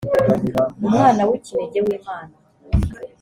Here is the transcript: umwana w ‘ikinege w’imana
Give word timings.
umwana 0.85 1.21
w 1.29 1.31
‘ikinege 1.37 1.79
w’imana 1.85 2.33